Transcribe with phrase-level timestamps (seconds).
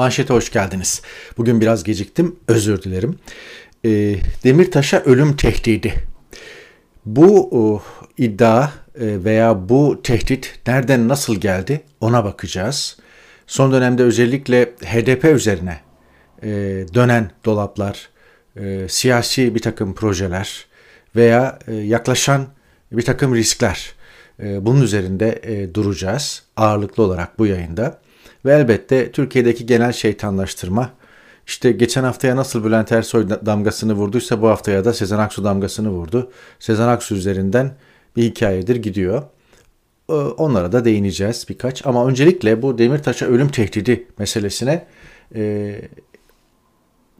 [0.00, 1.02] Manşete hoş geldiniz.
[1.36, 3.18] Bugün biraz geciktim, özür dilerim.
[3.84, 3.90] E,
[4.44, 5.94] Demirtaş'a ölüm tehdidi.
[7.06, 7.82] Bu o,
[8.18, 8.70] iddia e,
[9.24, 12.96] veya bu tehdit nereden nasıl geldi ona bakacağız.
[13.46, 15.80] Son dönemde özellikle HDP üzerine
[16.42, 16.48] e,
[16.94, 18.08] dönen dolaplar,
[18.56, 20.66] e, siyasi bir takım projeler
[21.16, 22.46] veya e, yaklaşan
[22.92, 23.94] bir takım riskler
[24.42, 28.00] e, bunun üzerinde e, duracağız ağırlıklı olarak bu yayında.
[28.44, 30.92] Ve elbette Türkiye'deki genel şeytanlaştırma
[31.46, 36.30] işte geçen haftaya nasıl Bülent Ersoy damgasını vurduysa bu haftaya da Sezen Aksu damgasını vurdu.
[36.58, 37.76] Sezen Aksu üzerinden
[38.16, 39.22] bir hikayedir gidiyor.
[40.08, 41.86] Ee, onlara da değineceğiz birkaç.
[41.86, 44.86] Ama öncelikle bu Demirtaş'a ölüm tehdidi meselesine
[45.34, 45.74] e,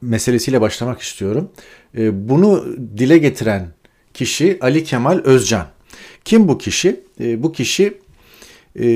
[0.00, 1.50] meselesiyle başlamak istiyorum.
[1.98, 2.64] E, bunu
[2.96, 3.68] dile getiren
[4.14, 5.66] kişi Ali Kemal Özcan.
[6.24, 7.00] Kim bu kişi?
[7.20, 7.98] E, bu kişi
[8.80, 8.86] e,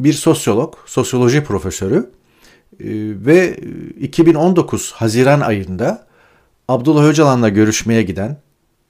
[0.00, 2.86] bir sosyolog, sosyoloji profesörü e,
[3.26, 3.56] ve
[4.00, 6.06] 2019 Haziran ayında
[6.68, 8.36] Abdullah Öcalan'la görüşmeye giden,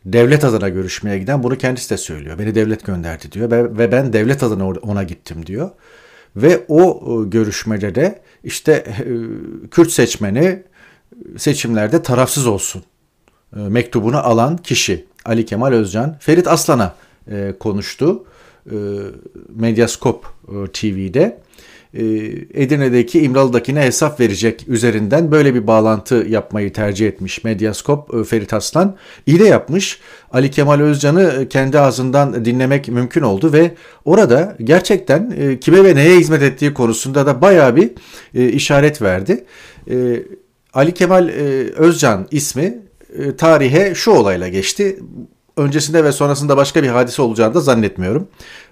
[0.05, 2.39] devlet adına görüşmeye giden bunu kendisi de söylüyor.
[2.39, 5.71] Beni devlet gönderdi diyor ve ben devlet adına ona gittim diyor.
[6.37, 9.05] Ve o e, görüşmede de işte e,
[9.71, 10.62] Kürt seçmeni
[11.37, 12.83] seçimlerde tarafsız olsun
[13.53, 16.95] mektubunu alan kişi Ali Kemal Özcan Ferit Aslan'a
[17.61, 18.25] konuştu.
[19.55, 20.27] Medyaskop
[20.72, 21.41] TV'de.
[21.97, 22.05] E,
[22.55, 28.97] Edirne'deki İmralı'dakine hesap verecek üzerinden böyle bir bağlantı yapmayı tercih etmiş Medyaskop e, Ferit Aslan.
[29.27, 30.00] İyi de yapmış.
[30.33, 36.19] Ali Kemal Özcan'ı kendi ağzından dinlemek mümkün oldu ve orada gerçekten e, kime ve neye
[36.19, 37.91] hizmet ettiği konusunda da bayağı bir
[38.34, 39.44] işaret verdi.
[40.75, 41.28] Ali Kemal
[41.77, 42.78] Özcan ismi
[43.39, 44.98] tarihe şu olayla geçti
[45.57, 48.28] öncesinde ve sonrasında başka bir hadise olacağını da zannetmiyorum.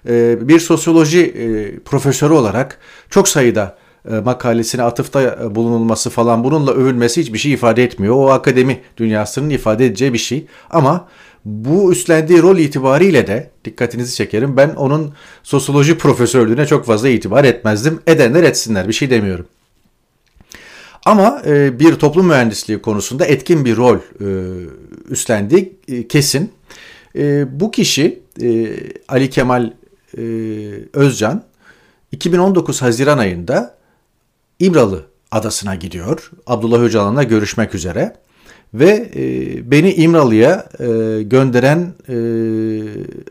[0.09, 2.79] Ee, bir sosyoloji e, profesörü olarak
[3.09, 3.77] çok sayıda
[4.11, 8.15] e, makalesine atıfta e, bulunulması falan bununla övülmesi hiçbir şey ifade etmiyor.
[8.15, 10.45] O akademi dünyasının ifade edeceği bir şey.
[10.69, 11.07] Ama
[11.45, 14.57] bu üstlendiği rol itibariyle de dikkatinizi çekerim.
[14.57, 15.13] Ben onun
[15.43, 17.99] sosyoloji profesörlüğüne çok fazla itibar etmezdim.
[18.07, 19.45] Edenler etsinler bir şey demiyorum.
[21.05, 21.41] Ama
[21.79, 23.97] bir toplum mühendisliği konusunda etkin bir rol
[25.09, 25.77] üstlendiği
[26.09, 26.51] kesin.
[27.15, 28.77] E, bu kişi e,
[29.07, 29.71] Ali Kemal
[30.17, 30.21] e,
[30.93, 31.43] Özcan
[32.11, 33.75] 2019 Haziran ayında
[34.59, 36.31] İmralı adasına gidiyor.
[36.47, 38.15] Abdullah Öcalan'la görüşmek üzere.
[38.73, 40.85] Ve e, beni İmralı'ya e,
[41.23, 42.17] gönderen e,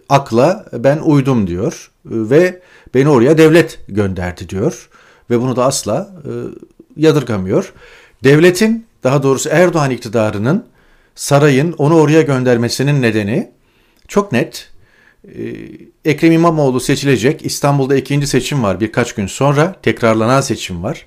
[0.08, 1.90] akla ben uydum diyor.
[2.04, 2.60] Ve
[2.94, 4.88] beni oraya devlet gönderdi diyor.
[5.30, 6.30] Ve bunu da asla e,
[6.96, 7.72] yadırgamıyor.
[8.24, 10.64] Devletin daha doğrusu Erdoğan iktidarının
[11.14, 13.53] sarayın onu oraya göndermesinin nedeni
[14.08, 14.70] çok net.
[15.28, 15.54] Ee,
[16.04, 17.46] Ekrem İmamoğlu seçilecek.
[17.46, 19.74] İstanbul'da ikinci seçim var birkaç gün sonra.
[19.82, 21.06] Tekrarlanan seçim var.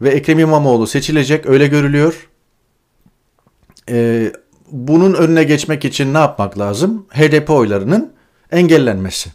[0.00, 2.28] Ve Ekrem İmamoğlu seçilecek öyle görülüyor.
[3.90, 4.32] Ee,
[4.70, 7.06] bunun önüne geçmek için ne yapmak lazım?
[7.10, 8.12] HDP oylarının
[8.52, 9.30] engellenmesi.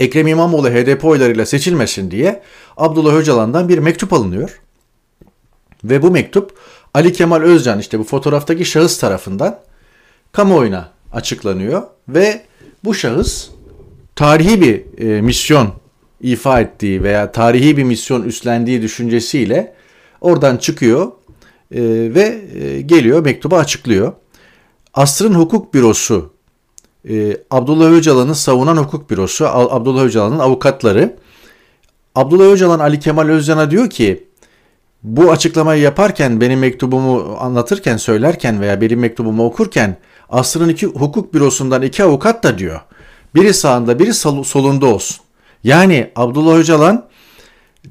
[0.00, 2.42] Ekrem İmamoğlu HDP oylarıyla seçilmesin diye
[2.76, 4.60] Abdullah Öcalan'dan bir mektup alınıyor.
[5.84, 6.58] Ve bu mektup
[6.94, 9.60] Ali Kemal Özcan işte bu fotoğraftaki şahıs tarafından
[10.32, 12.42] kamuoyuna açıklanıyor ve
[12.84, 13.48] bu şahıs
[14.16, 15.72] tarihi bir e, misyon
[16.20, 19.74] ifa ettiği veya tarihi bir misyon üstlendiği düşüncesiyle
[20.20, 21.06] oradan çıkıyor
[21.74, 21.80] e,
[22.14, 24.12] ve e, geliyor mektubu açıklıyor.
[24.94, 26.32] Asrın Hukuk Bürosu,
[27.08, 31.16] e, Abdullah Öcalan'ı savunan hukuk bürosu, Abdullah Öcalan'ın avukatları,
[32.14, 34.28] Abdullah Öcalan Ali Kemal Özcan'a diyor ki
[35.02, 39.96] bu açıklamayı yaparken benim mektubumu anlatırken söylerken veya benim mektubumu okurken
[40.32, 42.80] Asrın iki hukuk bürosundan iki avukat da diyor.
[43.34, 45.16] Biri sağında biri solunda olsun.
[45.64, 47.06] Yani Abdullah Öcalan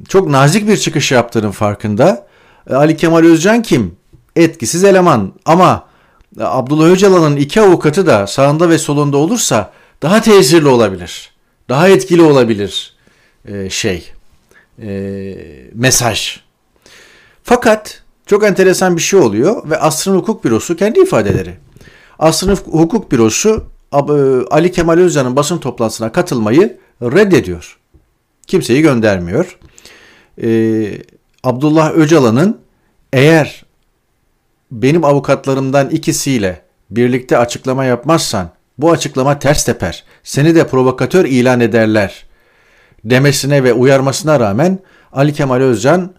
[0.08, 2.28] çok nazik bir çıkış yaptığının farkında.
[2.70, 3.96] E, Ali Kemal Özcan kim?
[4.36, 5.86] Etkisiz eleman ama
[6.40, 9.72] e, Abdullah Öcalan'ın iki avukatı da sağında ve solunda olursa
[10.02, 11.32] daha tesirli olabilir.
[11.70, 12.94] Daha etkili olabilir
[13.46, 14.12] e, şey
[15.74, 16.40] mesaj.
[17.44, 21.58] Fakat çok enteresan bir şey oluyor ve Asrın Hukuk Bürosu kendi ifadeleri.
[22.22, 23.98] Asrın Hukuk Bürosu e,
[24.52, 27.78] Ali Kemal Özcan'ın basın toplantısına katılmayı reddediyor.
[28.48, 29.60] Kimseyi göndermiyor.
[30.44, 31.02] Ee,
[31.44, 32.58] Abdullah Öcalan'ın
[33.14, 33.66] eğer
[34.72, 40.04] benim avukatlarımdan ikisiyle birlikte açıklama yapmazsan bu açıklama ters teper.
[40.24, 42.26] Seni de provokatör ilan ederler
[43.06, 44.80] demesine ve uyarmasına rağmen
[45.14, 46.14] Ali Kemal Özcan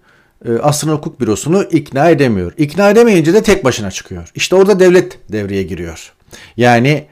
[0.49, 2.53] e, Asrın Hukuk Bürosu'nu ikna edemiyor.
[2.59, 4.31] İkna edemeyince de tek başına çıkıyor.
[4.35, 6.13] İşte orada devlet devreye giriyor.
[6.57, 7.07] Yani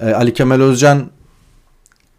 [0.00, 1.10] e, Ali Kemal Özcan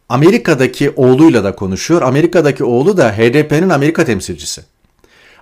[0.10, 2.02] Amerika'daki oğluyla da konuşuyor.
[2.02, 4.62] Amerika'daki oğlu da HDP'nin Amerika temsilcisi.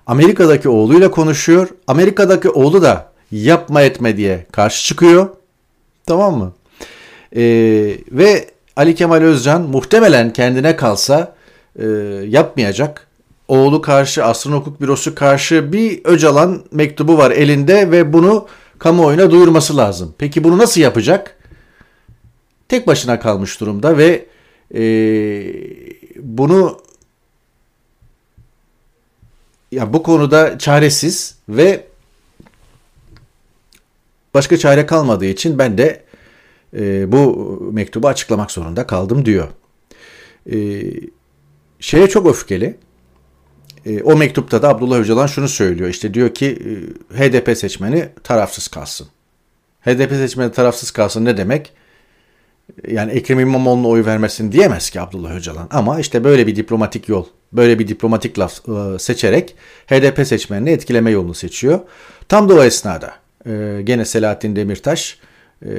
[0.07, 1.69] Amerika'daki oğluyla konuşuyor.
[1.87, 5.29] Amerika'daki oğlu da yapma etme diye karşı çıkıyor.
[6.05, 6.53] Tamam mı?
[7.35, 7.41] Ee,
[8.11, 11.35] ve Ali Kemal Özcan muhtemelen kendine kalsa
[11.79, 11.85] e,
[12.27, 13.06] yapmayacak.
[13.47, 18.47] Oğlu karşı, Asrın Hukuk Bürosu karşı bir Öcalan mektubu var elinde ve bunu
[18.79, 20.15] kamuoyuna duyurması lazım.
[20.17, 21.38] Peki bunu nasıl yapacak?
[22.69, 24.25] Tek başına kalmış durumda ve
[24.75, 24.81] e,
[26.15, 26.79] bunu
[29.71, 31.88] ya bu konuda çaresiz ve
[34.33, 36.03] başka çare kalmadığı için ben de
[36.73, 39.47] e, bu mektubu açıklamak zorunda kaldım diyor.
[40.51, 40.57] E,
[41.79, 42.77] şeye çok öfkeli.
[43.88, 45.89] E, o mektupta da Abdullah Öcalan şunu söylüyor.
[45.89, 46.45] İşte diyor ki
[47.16, 49.07] e, HDP seçmeni tarafsız kalsın.
[49.81, 51.74] HDP seçmeni tarafsız kalsın ne demek?
[52.88, 55.68] Yani Ekrem İmamoğlu'na oy vermesin diyemez ki Abdullah Öcalan.
[55.72, 59.56] Ama işte böyle bir diplomatik yol, böyle bir diplomatik laf e, seçerek
[59.88, 61.80] HDP seçmenini etkileme yolunu seçiyor.
[62.30, 63.13] Tam da o esnada
[63.45, 65.19] e, gene Selahattin Demirtaş
[65.65, 65.71] e,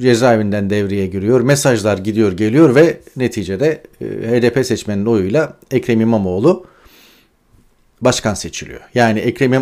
[0.00, 1.40] cezaevinden devreye giriyor.
[1.40, 6.66] Mesajlar gidiyor geliyor ve neticede e, HDP seçmeninin oyuyla Ekrem İmamoğlu
[8.00, 8.80] başkan seçiliyor.
[8.94, 9.56] Yani Ekrem e,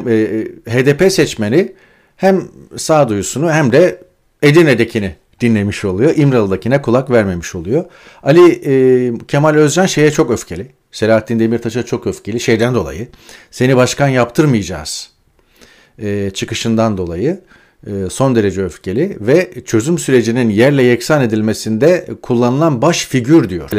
[0.68, 1.72] HDP seçmeni
[2.16, 4.02] hem sağduyusunu hem de
[4.42, 6.16] Edirne'dekini dinlemiş oluyor.
[6.16, 7.84] İmralı'dakine kulak vermemiş oluyor.
[8.22, 10.66] Ali e, Kemal Özcan şeye çok öfkeli.
[10.92, 13.08] Selahattin Demirtaş'a çok öfkeli şeyden dolayı.
[13.50, 15.10] Seni başkan yaptırmayacağız
[15.98, 17.40] e, çıkışından dolayı e,
[18.10, 23.70] son derece öfkeli ve çözüm sürecinin yerle yeksan edilmesinde kullanılan baş figür diyor.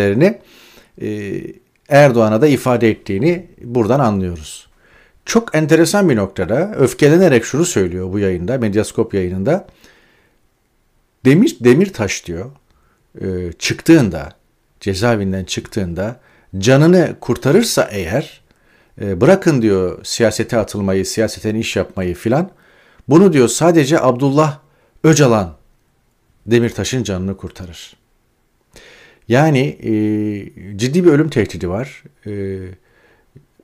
[1.01, 1.41] E,
[1.89, 4.67] Erdoğan'a da ifade ettiğini buradan anlıyoruz.
[5.25, 9.67] Çok enteresan bir noktada öfkelenerek şunu söylüyor bu yayında, Medyaskop yayınında.
[11.25, 12.51] Demir Demirtaş diyor
[13.21, 14.29] e, çıktığında
[14.79, 16.19] cezaevinden çıktığında
[16.57, 18.41] canını kurtarırsa eğer
[19.01, 22.49] e, bırakın diyor siyasete atılmayı, siyaseten iş yapmayı filan.
[23.09, 24.59] Bunu diyor sadece Abdullah
[25.03, 25.53] Öcalan
[26.45, 27.95] Demirtaş'ın canını kurtarır.
[29.27, 29.91] Yani e,
[30.77, 32.03] ciddi bir ölüm tehdidi var.
[32.27, 32.59] E,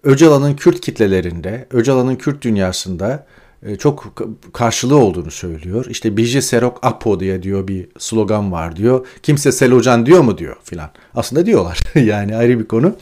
[0.03, 3.27] Öcalan'ın Kürt kitlelerinde, Öcalan'ın Kürt dünyasında
[3.63, 4.13] e, çok
[4.53, 5.85] karşılığı olduğunu söylüyor.
[5.89, 9.07] İşte Biji Serok Apo diye diyor bir slogan var diyor.
[9.23, 10.89] Kimse Selocan diyor mu diyor filan.
[11.15, 12.95] Aslında diyorlar yani ayrı bir konu.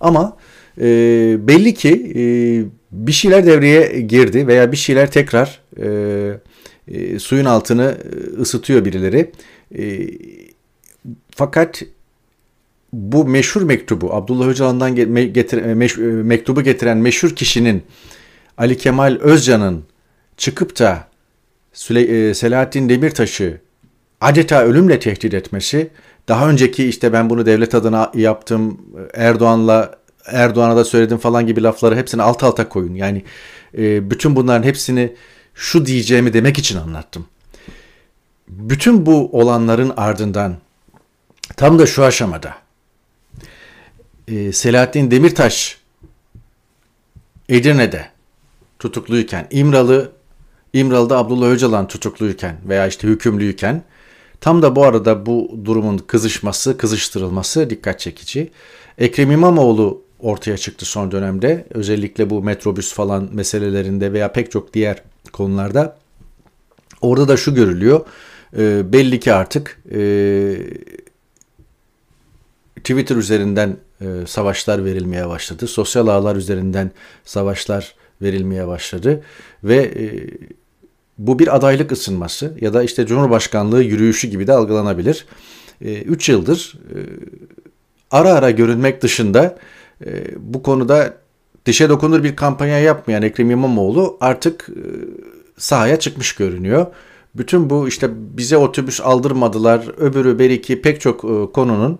[0.00, 0.36] Ama
[0.80, 0.84] e,
[1.48, 2.22] belli ki e,
[2.92, 5.86] bir şeyler devreye girdi veya bir şeyler tekrar e,
[6.88, 7.96] e, suyun altını
[8.40, 9.32] ısıtıyor birileri.
[9.78, 10.08] E,
[11.30, 11.82] fakat
[12.92, 14.94] bu meşhur mektubu Abdullah Öcalan'dan
[15.32, 17.82] getir, meş, mektubu getiren meşhur kişinin
[18.58, 19.84] Ali Kemal Özcan'ın
[20.36, 21.08] çıkıp da
[21.72, 23.60] Süle, e, Selahattin Demirtaş'ı
[24.20, 25.90] adeta ölümle tehdit etmesi,
[26.28, 28.80] daha önceki işte ben bunu devlet adına yaptım,
[29.14, 32.94] Erdoğan'la Erdoğan'a da söyledim falan gibi lafları hepsini alt alta koyun.
[32.94, 33.22] Yani
[33.78, 35.12] e, bütün bunların hepsini
[35.54, 37.26] şu diyeceğimi demek için anlattım.
[38.48, 40.56] Bütün bu olanların ardından
[41.56, 42.54] tam da şu aşamada
[44.28, 45.78] e, Selahattin Demirtaş
[47.48, 48.08] Edirne'de
[48.78, 50.12] tutukluyken, İmralı
[50.72, 53.82] İmralı'da Abdullah Öcalan tutukluyken veya işte hükümlüyken
[54.40, 58.50] tam da bu arada bu durumun kızışması, kızıştırılması dikkat çekici.
[58.98, 61.66] Ekrem İmamoğlu ortaya çıktı son dönemde.
[61.70, 65.96] Özellikle bu metrobüs falan meselelerinde veya pek çok diğer konularda.
[67.00, 68.06] Orada da şu görülüyor.
[68.58, 70.00] E, belli ki artık e,
[72.76, 75.66] Twitter üzerinden e, savaşlar verilmeye başladı.
[75.66, 76.90] Sosyal ağlar üzerinden
[77.24, 79.22] savaşlar verilmeye başladı
[79.64, 80.30] ve e,
[81.18, 85.26] bu bir adaylık ısınması ya da işte Cumhurbaşkanlığı yürüyüşü gibi de algılanabilir.
[85.80, 86.98] 3 e, yıldır e,
[88.10, 89.58] ara ara görünmek dışında
[90.06, 91.14] e, bu konuda
[91.66, 94.82] dişe dokunur bir kampanya yapmayan Ekrem İmamoğlu artık e,
[95.58, 96.86] sahaya çıkmış görünüyor.
[97.34, 101.98] Bütün bu işte bize otobüs aldırmadılar, öbürü beriki pek çok e, konunun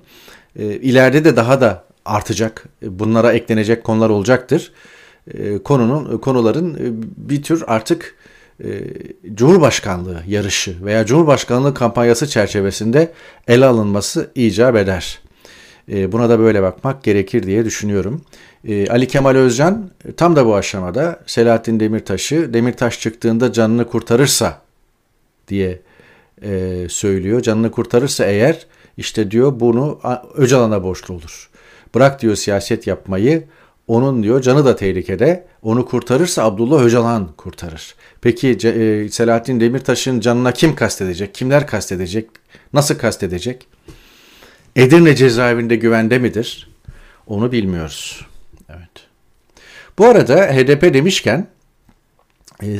[0.56, 4.72] e, ileride de daha da artacak, bunlara eklenecek konular olacaktır.
[5.64, 6.76] Konunun konuların
[7.16, 8.16] bir tür artık
[9.34, 13.12] Cumhurbaşkanlığı yarışı veya Cumhurbaşkanlığı kampanyası çerçevesinde
[13.48, 15.20] ele alınması icap eder.
[15.88, 18.22] Buna da böyle bakmak gerekir diye düşünüyorum.
[18.68, 24.60] E, Ali Kemal Özcan tam da bu aşamada Selahattin Demirtaş'ı Demirtaş çıktığında canını kurtarırsa
[25.48, 25.80] diye
[26.42, 27.42] e, söylüyor.
[27.42, 28.66] Canını kurtarırsa eğer
[28.96, 30.00] işte diyor bunu
[30.34, 31.50] Öcalan'a borçlu olur.
[31.94, 33.44] Bırak diyor siyaset yapmayı.
[33.86, 35.46] Onun diyor canı da tehlikede.
[35.62, 37.94] Onu kurtarırsa Abdullah Öcalan kurtarır.
[38.20, 38.58] Peki
[39.10, 41.34] Selahattin Demirtaş'ın canına kim kastedecek?
[41.34, 42.30] Kimler kastedecek?
[42.72, 43.66] Nasıl kastedecek?
[44.76, 46.70] Edirne cezaevinde güvende midir?
[47.26, 48.26] Onu bilmiyoruz.
[49.98, 51.46] Bu arada HDP demişken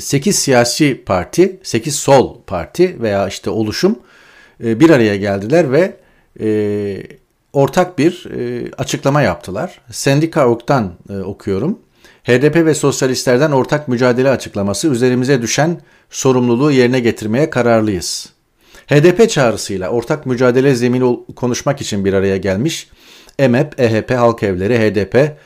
[0.01, 3.99] 8 e, siyasi parti, 8 sol parti veya işte oluşum
[4.65, 5.97] e, bir araya geldiler ve
[6.41, 7.03] e,
[7.53, 8.27] ortak bir
[8.79, 9.81] açıklama yaptılar.
[9.91, 10.93] Sendika.org'dan
[11.25, 11.79] okuyorum.
[12.25, 18.29] HDP ve sosyalistlerden ortak mücadele açıklaması üzerimize düşen sorumluluğu yerine getirmeye kararlıyız.
[18.87, 22.89] HDP çağrısıyla ortak mücadele zemini konuşmak için bir araya gelmiş
[23.39, 25.37] EMEP, EHP, Halk Evleri, HDP,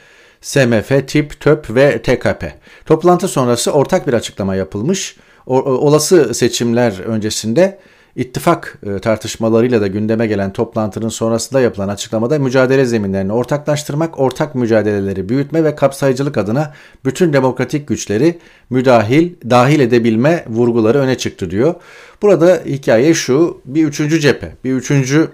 [0.46, 2.44] SMF, TİP, TÖP ve TKP.
[2.84, 5.16] Toplantı sonrası ortak bir açıklama yapılmış.
[5.46, 7.78] O, olası seçimler öncesinde
[8.16, 15.28] ittifak e, tartışmalarıyla da gündeme gelen toplantının sonrasında yapılan açıklamada mücadele zeminlerini ortaklaştırmak, ortak mücadeleleri
[15.28, 16.74] büyütme ve kapsayıcılık adına
[17.04, 18.38] bütün demokratik güçleri
[18.70, 21.74] müdahil, dahil edebilme vurguları öne çıktı diyor.
[22.22, 25.28] Burada hikaye şu, bir üçüncü cephe, bir üçüncü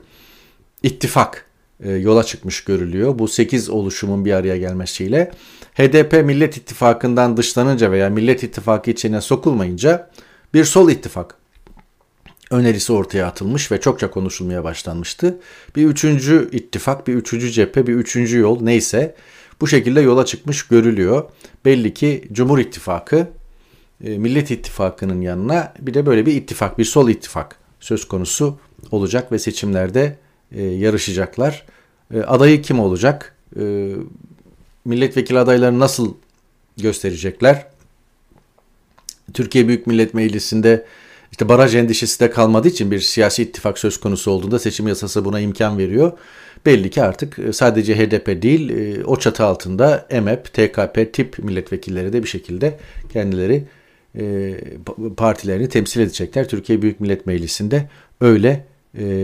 [0.82, 1.51] ittifak e,
[1.90, 3.18] yola çıkmış görülüyor.
[3.18, 5.30] Bu 8 oluşumun bir araya gelmesiyle
[5.74, 10.10] HDP Millet İttifakı'ndan dışlanınca veya Millet İttifakı içine sokulmayınca
[10.54, 11.34] bir sol ittifak
[12.50, 15.38] önerisi ortaya atılmış ve çokça konuşulmaya başlanmıştı.
[15.76, 19.14] Bir üçüncü ittifak, bir üçüncü cephe, bir üçüncü yol neyse
[19.60, 21.24] bu şekilde yola çıkmış görülüyor.
[21.64, 23.28] Belli ki Cumhur İttifakı
[24.04, 28.58] e, Millet İttifakı'nın yanına bir de böyle bir ittifak, bir sol ittifak söz konusu
[28.90, 30.16] olacak ve seçimlerde
[30.54, 31.66] e, yarışacaklar.
[32.14, 33.36] E, adayı kim olacak?
[33.60, 33.92] E,
[34.84, 36.14] milletvekili adaylarını nasıl
[36.76, 37.66] gösterecekler?
[39.34, 40.86] Türkiye Büyük Millet Meclisi'nde
[41.32, 45.40] işte baraj endişesi de kalmadığı için bir siyasi ittifak söz konusu olduğunda seçim yasası buna
[45.40, 46.12] imkan veriyor.
[46.66, 52.12] Belli ki artık e, sadece HDP değil e, o çatı altında EMEP, TKP tip milletvekilleri
[52.12, 52.78] de bir şekilde
[53.12, 53.64] kendileri
[54.18, 54.54] e,
[55.16, 56.48] partilerini temsil edecekler.
[56.48, 57.88] Türkiye Büyük Millet Meclisi'nde
[58.20, 58.66] öyle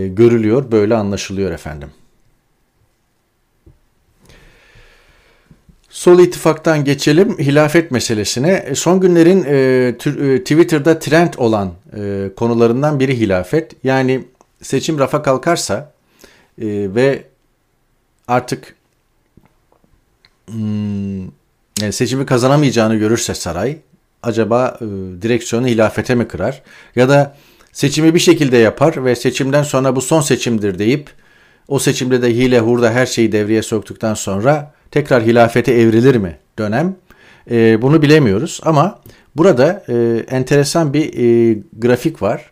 [0.07, 1.89] görülüyor, böyle anlaşılıyor efendim.
[5.89, 8.51] Sol ittifaktan geçelim hilafet meselesine.
[8.51, 13.75] E, son günlerin e, e, Twitter'da trend olan e, konularından biri hilafet.
[13.83, 14.23] Yani
[14.61, 15.91] seçim rafa kalkarsa
[16.61, 17.23] e, ve
[18.27, 18.75] artık
[20.45, 21.21] hmm,
[21.81, 23.77] yani seçimi kazanamayacağını görürse saray
[24.23, 24.85] acaba e,
[25.21, 26.61] direksiyonu hilafete mi kırar?
[26.95, 27.35] Ya da
[27.71, 31.09] seçimi bir şekilde yapar ve seçimden sonra bu son seçimdir deyip
[31.67, 36.95] o seçimde de hile hurda her şeyi devreye soktuktan sonra tekrar hilafete evrilir mi dönem?
[37.51, 38.99] E, bunu bilemiyoruz ama
[39.35, 42.51] burada e, enteresan bir e, grafik var.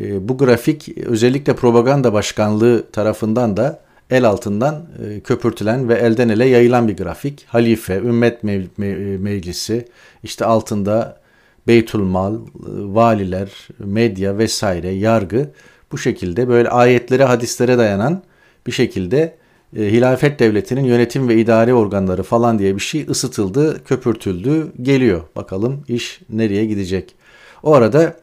[0.00, 6.44] E, bu grafik özellikle propaganda başkanlığı tarafından da el altından e, köpürtülen ve elden ele
[6.44, 7.44] yayılan bir grafik.
[7.48, 9.88] Halife, ümmet me- me- meclisi,
[10.22, 11.20] işte altında
[11.68, 12.38] Beytülmal,
[12.76, 15.50] valiler, medya vesaire, yargı
[15.92, 18.22] bu şekilde böyle ayetlere, hadislere dayanan
[18.66, 19.36] bir şekilde
[19.76, 25.22] e, hilafet devletinin yönetim ve idari organları falan diye bir şey ısıtıldı, köpürtüldü, geliyor.
[25.36, 27.14] Bakalım iş nereye gidecek.
[27.62, 28.16] O arada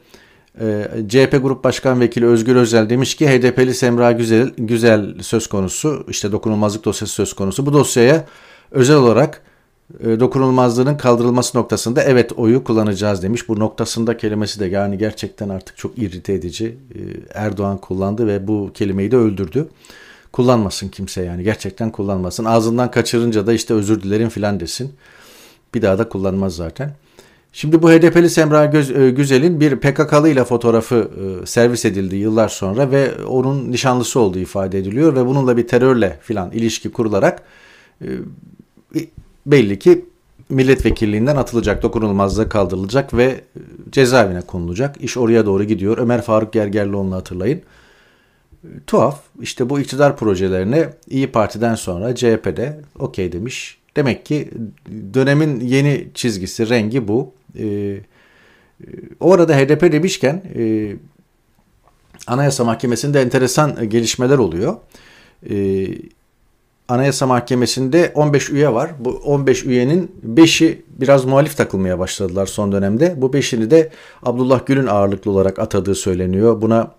[0.62, 6.06] e, CHP Grup Başkan Vekili Özgür Özel demiş ki HDP'li Semra Güzel, Güzel söz konusu,
[6.10, 7.66] işte dokunulmazlık dosyası söz konusu.
[7.66, 8.26] Bu dosyaya
[8.72, 9.55] özel olarak e,
[9.94, 13.50] dokunulmazlığının kaldırılması noktasında evet oyu kullanacağız demiş.
[13.50, 16.66] Bu noktasında kelimesi de yani gerçekten artık çok irrite edici.
[16.66, 17.00] E,
[17.34, 19.68] Erdoğan kullandı ve bu kelimeyi de öldürdü
[20.36, 22.46] kullanmasın kimse yani gerçekten kullanmasın.
[22.46, 24.94] Ağzından kaçırınca da işte özür dilerim filan desin.
[25.74, 26.94] Bir daha da kullanmaz zaten.
[27.54, 31.12] Şimdi bu HDP'li Semra e, Güzel'in bir PKK'lı ile fotoğrafı
[31.44, 36.20] e, servis edildi yıllar sonra ve onun nişanlısı olduğu ifade ediliyor ve bununla bir terörle
[36.22, 37.44] filan ilişki kurularak
[38.02, 38.08] e,
[39.46, 40.06] belli ki
[40.50, 43.42] milletvekilliğinden atılacak, dokunulmazlığı kaldırılacak ve
[43.92, 45.02] cezaevine konulacak.
[45.02, 45.98] İş oraya doğru gidiyor.
[45.98, 47.62] Ömer Faruk Gergerlioğlu'nu hatırlayın
[48.88, 49.22] tuhaf.
[49.42, 53.78] İşte bu iktidar projelerine İyi Parti'den sonra CHP'de okey demiş.
[53.96, 54.50] Demek ki
[55.14, 57.34] dönemin yeni çizgisi, rengi bu.
[57.60, 57.98] Ee,
[59.20, 60.94] o arada HDP demişken e,
[62.28, 64.76] Anayasa Mahkemesi'nde enteresan gelişmeler oluyor.
[65.50, 65.56] E,
[66.88, 68.92] Anayasa Mahkemesi'nde 15 üye var.
[69.00, 73.14] Bu 15 üyenin 5'i biraz muhalif takılmaya başladılar son dönemde.
[73.18, 73.90] Bu 5'ini de
[74.24, 76.62] Abdullah Gül'ün ağırlıklı olarak atadığı söyleniyor.
[76.62, 76.92] Buna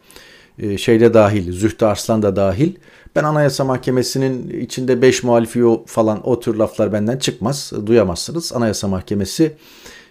[0.59, 2.75] e, şeyde dahil, Zühtü Arslan da dahil.
[3.17, 8.53] Ben Anayasa Mahkemesi'nin içinde 5 muhalifi falan o tür laflar benden çıkmaz, duyamazsınız.
[8.53, 9.53] Anayasa Mahkemesi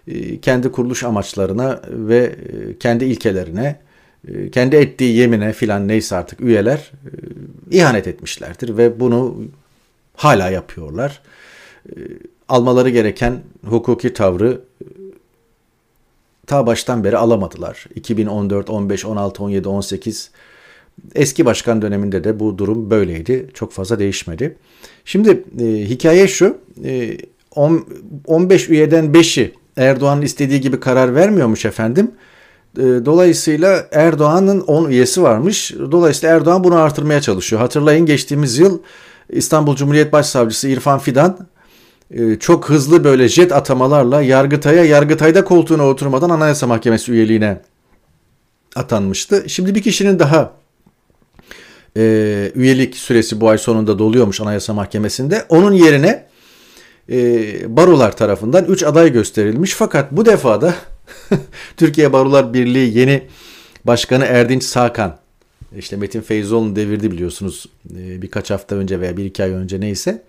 [0.07, 3.79] e, kendi kuruluş amaçlarına ve e, kendi ilkelerine,
[4.51, 6.91] kendi ettiği yemine filan neyse artık üyeler
[7.71, 9.35] ihanet etmişlerdir ve bunu
[10.15, 11.21] hala yapıyorlar.
[12.49, 14.61] Almaları gereken hukuki tavrı
[16.47, 17.85] ta baştan beri alamadılar.
[17.95, 20.31] 2014, 15, 16, 17, 18
[21.15, 23.49] Eski başkan döneminde de bu durum böyleydi.
[23.53, 24.55] Çok fazla değişmedi.
[25.05, 26.57] Şimdi e, hikaye şu.
[26.83, 27.17] E,
[27.55, 27.87] 10,
[28.25, 32.11] 15 üyeden 5'i Erdoğan'ın istediği gibi karar vermiyormuş efendim.
[32.77, 35.73] E, dolayısıyla Erdoğan'ın 10 üyesi varmış.
[35.91, 37.61] Dolayısıyla Erdoğan bunu artırmaya çalışıyor.
[37.61, 38.79] Hatırlayın geçtiğimiz yıl
[39.29, 41.47] İstanbul Cumhuriyet Başsavcısı İrfan Fidan
[42.11, 47.61] e, çok hızlı böyle jet atamalarla Yargıtay'a, Yargıtay'da koltuğuna oturmadan Anayasa Mahkemesi üyeliğine
[48.75, 49.43] atanmıştı.
[49.47, 50.53] Şimdi bir kişinin daha
[51.97, 52.01] e,
[52.55, 55.45] üyelik süresi bu ay sonunda doluyormuş Anayasa Mahkemesi'nde.
[55.49, 56.25] Onun yerine
[57.11, 59.73] e, barolar tarafından 3 aday gösterilmiş.
[59.73, 60.75] Fakat bu defada
[61.77, 63.27] Türkiye Barolar Birliği yeni
[63.85, 65.17] başkanı Erdinç Sakan
[65.77, 67.65] işte Metin Feyzoğlu'nu devirdi biliyorsunuz
[67.97, 70.23] e, birkaç hafta önce veya bir iki ay önce neyse.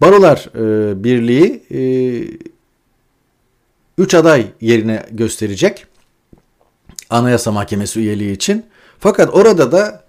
[0.00, 1.62] Barolar e, Birliği
[3.98, 5.86] 3 e, aday yerine gösterecek
[7.10, 8.64] Anayasa Mahkemesi üyeliği için.
[8.98, 10.04] Fakat orada da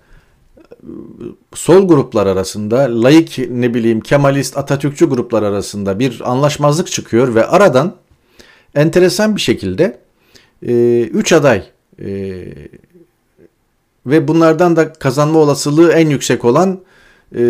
[1.54, 7.96] sol gruplar arasında, laik ne bileyim Kemalist, Atatürkçü gruplar arasında bir anlaşmazlık çıkıyor ve aradan
[8.76, 10.00] enteresan bir şekilde
[10.62, 11.64] 3 e, aday
[14.06, 16.80] ve bunlardan da kazanma olasılığı en yüksek olan
[17.36, 17.44] e,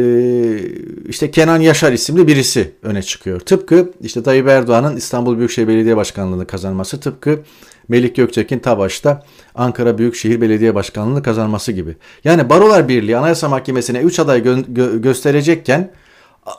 [1.08, 3.40] işte Kenan Yaşar isimli birisi öne çıkıyor.
[3.40, 7.40] Tıpkı işte Tayyip Erdoğan'ın İstanbul Büyükşehir Belediye Başkanlığı'nı kazanması, tıpkı
[7.88, 9.24] Melik Gökçek'in Tabaş'ta
[9.56, 11.96] Ankara Büyükşehir Belediye Başkanlığı'nı kazanması gibi.
[12.24, 15.92] Yani Barolar Birliği Anayasa Mahkemesi'ne 3 aday gö- gö- gösterecekken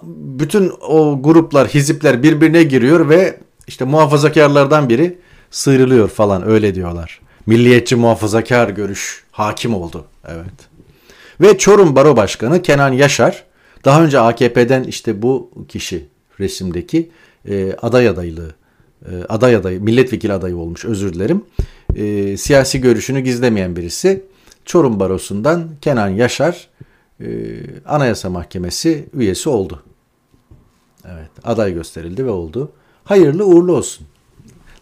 [0.02, 5.18] bütün o gruplar, hizipler birbirine giriyor ve işte muhafazakarlardan biri
[5.50, 7.20] sıyrılıyor falan öyle diyorlar.
[7.46, 10.04] Milliyetçi muhafazakar görüş hakim oldu.
[10.28, 10.74] Evet.
[11.40, 13.44] Ve Çorum Baro Başkanı Kenan Yaşar
[13.84, 16.06] daha önce AKP'den işte bu kişi
[16.40, 17.10] resimdeki
[17.48, 18.54] e, aday adaylığı
[19.10, 21.44] e, aday adayı, milletvekili adayı olmuş özür dilerim.
[21.96, 24.24] E, siyasi görüşünü gizlemeyen birisi.
[24.64, 26.68] Çorum Barosu'ndan Kenan Yaşar
[27.20, 27.26] e,
[27.86, 29.82] Anayasa Mahkemesi üyesi oldu.
[31.04, 32.72] Evet, aday gösterildi ve oldu.
[33.04, 34.06] Hayırlı uğurlu olsun.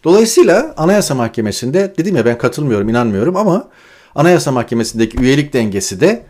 [0.03, 3.69] Dolayısıyla Anayasa Mahkemesi'nde dedim ya ben katılmıyorum, inanmıyorum ama
[4.15, 6.23] Anayasa Mahkemesi'ndeki üyelik dengesi de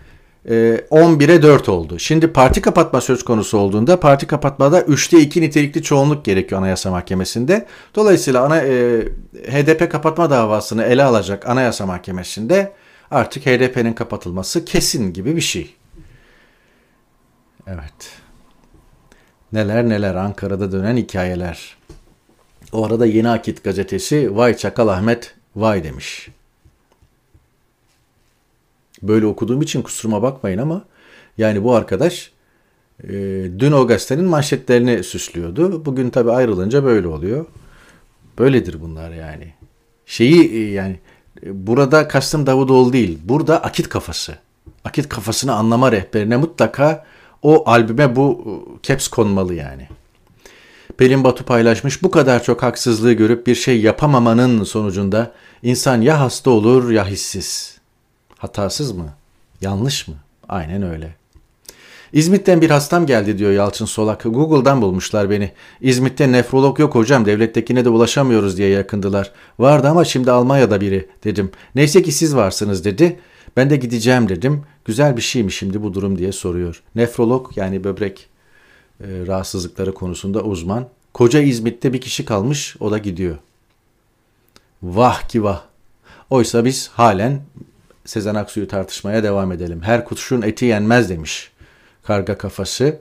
[0.48, 2.00] 11'e 4 oldu.
[2.00, 7.66] Şimdi parti kapatma söz konusu olduğunda parti kapatmada 3'te 2 nitelikli çoğunluk gerekiyor Anayasa Mahkemesi'nde.
[7.96, 9.02] Dolayısıyla ana, e,
[9.34, 12.72] HDP kapatma davasını ele alacak Anayasa Mahkemesi'nde
[13.12, 15.76] artık HDP'nin kapatılması kesin gibi bir şey.
[17.68, 18.12] Evet.
[19.54, 21.78] Neler neler Ankara'da dönen hikayeler.
[22.74, 26.30] O arada Yeni Akit gazetesi Vay Çakal Ahmet vay demiş.
[29.04, 30.86] Böyle okuduğum için kusuruma bakmayın ama
[31.38, 32.32] yani bu arkadaş
[33.04, 33.10] e,
[33.60, 35.86] dün o gazetenin manşetlerini süslüyordu.
[35.86, 37.46] Bugün tabi ayrılınca böyle oluyor.
[38.40, 39.54] Böyledir bunlar yani.
[40.06, 41.00] Şeyi e, yani
[41.46, 43.20] e, burada kastım Davutoğlu değil.
[43.24, 44.38] Burada akit kafası.
[44.84, 47.06] Akit kafasını anlama rehberine mutlaka
[47.42, 48.52] o albüme bu e,
[48.88, 49.88] caps konmalı yani.
[50.98, 55.32] Pelin Batu paylaşmış bu kadar çok haksızlığı görüp bir şey yapamamanın sonucunda
[55.64, 57.78] insan ya hasta olur ya hissiz.
[58.38, 59.14] Hatasız mı?
[59.62, 60.16] Yanlış mı?
[60.50, 61.16] Aynen öyle.
[62.14, 64.24] İzmit'ten bir hastam geldi diyor Yalçın Solak.
[64.24, 65.52] Google'dan bulmuşlar beni.
[65.82, 69.32] İzmit'te nefrolog yok hocam devlettekine de ulaşamıyoruz diye yakındılar.
[69.60, 71.52] Vardı ama şimdi Almanya'da biri dedim.
[71.76, 73.20] Neyse ki siz varsınız dedi.
[73.58, 74.64] Ben de gideceğim dedim.
[74.86, 76.84] Güzel bir şey mi şimdi bu durum diye soruyor.
[76.96, 78.30] Nefrolog yani böbrek
[79.02, 80.88] e, rahatsızlıkları konusunda uzman.
[81.14, 83.38] Koca İzmit'te bir kişi kalmış o da gidiyor.
[84.84, 85.62] Vah ki vah.
[86.30, 87.42] Oysa biz halen
[88.06, 89.82] Sezen Aksu'yu tartışmaya devam edelim.
[89.82, 91.52] Her kuşun eti yenmez demiş
[92.04, 93.00] karga kafası.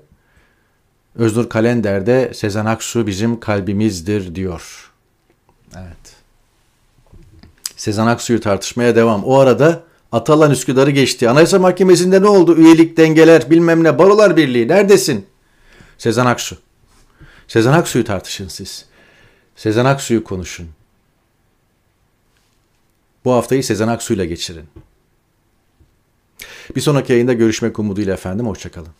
[1.14, 4.90] Öznur Kalender'de Sezen Aksu bizim kalbimizdir diyor.
[5.76, 6.16] Evet.
[7.76, 9.24] Sezen Aksu'yu tartışmaya devam.
[9.24, 11.28] O arada Atalan Üsküdar'ı geçti.
[11.28, 12.56] Anayasa Mahkemesi'nde ne oldu?
[12.56, 14.68] Üyelik, dengeler, bilmem ne, Barolar Birliği.
[14.68, 15.26] Neredesin?
[16.02, 16.56] Sezen Aksu.
[17.48, 18.84] Sezen Aksu'yu tartışın siz.
[19.56, 20.68] Sezen Aksu'yu konuşun.
[23.24, 24.68] Bu haftayı Sezen Aksu'yla geçirin.
[26.76, 28.46] Bir sonraki yayında görüşmek umuduyla efendim.
[28.46, 28.92] Hoşçakalın.